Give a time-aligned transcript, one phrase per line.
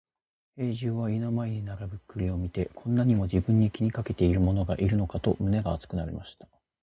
[0.57, 6.47] 兵十は家の前に並ぶ栗を見て、こんなにも自分を気にかける者がいるのかと胸が熱くなりました。